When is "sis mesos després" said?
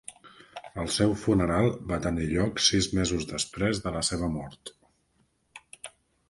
2.69-3.83